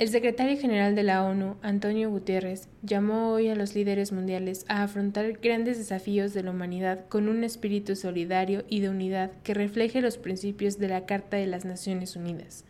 [0.00, 4.82] El secretario general de la ONU, Antonio Gutiérrez, llamó hoy a los líderes mundiales a
[4.82, 10.00] afrontar grandes desafíos de la humanidad con un espíritu solidario y de unidad que refleje
[10.00, 12.64] los principios de la Carta de las Naciones Unidas.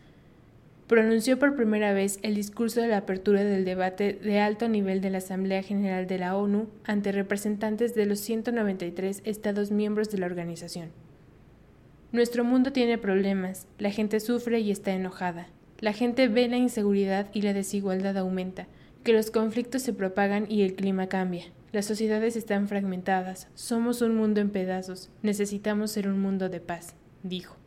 [0.85, 5.09] Pronunció por primera vez el discurso de la apertura del debate de alto nivel de
[5.09, 10.27] la Asamblea General de la ONU ante representantes de los 193 Estados miembros de la
[10.27, 10.89] organización.
[12.11, 15.47] Nuestro mundo tiene problemas, la gente sufre y está enojada
[15.79, 18.67] la gente ve la inseguridad y la desigualdad aumenta,
[19.03, 21.45] que los conflictos se propagan y el clima cambia.
[21.71, 26.95] Las sociedades están fragmentadas, somos un mundo en pedazos, necesitamos ser un mundo de paz,
[27.21, 27.57] dijo.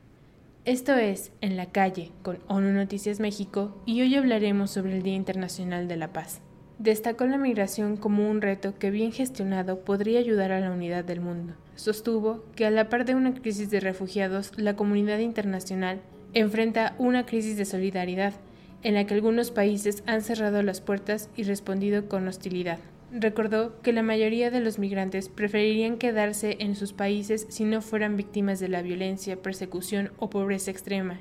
[0.64, 5.14] Esto es En la calle con ONU Noticias México y hoy hablaremos sobre el Día
[5.14, 6.40] Internacional de la Paz.
[6.78, 11.20] Destacó la migración como un reto que bien gestionado podría ayudar a la unidad del
[11.20, 11.54] mundo.
[11.74, 16.00] Sostuvo que a la par de una crisis de refugiados, la comunidad internacional
[16.34, 18.34] enfrenta una crisis de solidaridad
[18.82, 22.78] en la que algunos países han cerrado las puertas y respondido con hostilidad.
[23.12, 28.16] Recordó que la mayoría de los migrantes preferirían quedarse en sus países si no fueran
[28.16, 31.18] víctimas de la violencia, persecución o pobreza extrema.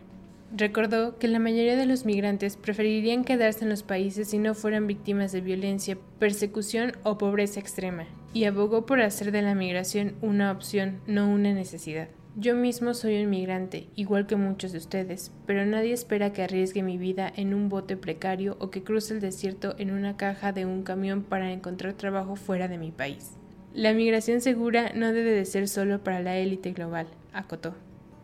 [0.56, 4.88] Recordó que la mayoría de los migrantes preferirían quedarse en los países si no fueran
[4.88, 10.52] víctimas de violencia, persecución o pobreza extrema, y abogó por hacer de la migración una
[10.52, 12.08] opción, no una necesidad.
[12.40, 16.84] Yo mismo soy un migrante, igual que muchos de ustedes, pero nadie espera que arriesgue
[16.84, 20.68] mi vida en un bote precario o que cruce el desierto en una caja de
[20.68, 23.32] un camión para encontrar trabajo fuera de mi país.
[23.74, 27.74] La migración segura no debe de ser solo para la élite global, acotó.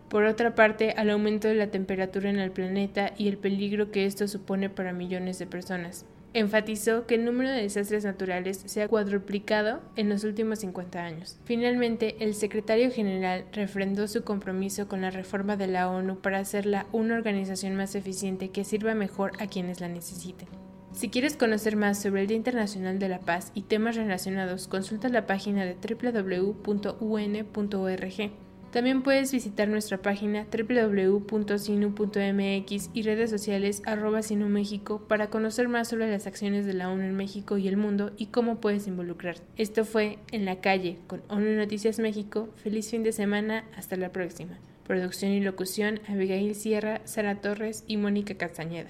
[0.09, 4.05] Por otra parte, al aumento de la temperatura en el planeta y el peligro que
[4.05, 8.87] esto supone para millones de personas, enfatizó que el número de desastres naturales se ha
[8.87, 11.37] cuadruplicado en los últimos 50 años.
[11.45, 16.87] Finalmente, el secretario general refrendó su compromiso con la reforma de la ONU para hacerla
[16.91, 20.47] una organización más eficiente que sirva mejor a quienes la necesiten.
[20.93, 25.09] Si quieres conocer más sobre el Día Internacional de la Paz y temas relacionados, consulta
[25.09, 26.63] la página de www.un.org.
[28.73, 31.29] También puedes visitar nuestra página www.sinu.mx
[32.91, 34.21] y redes sociales arroba
[35.07, 38.25] para conocer más sobre las acciones de la ONU en México y el mundo y
[38.27, 39.43] cómo puedes involucrarte.
[39.57, 42.49] Esto fue En la calle con ONU Noticias México.
[42.55, 43.63] Feliz fin de semana.
[43.77, 44.57] Hasta la próxima.
[44.87, 48.89] Producción y locución Abigail Sierra, Sara Torres y Mónica Castañeda.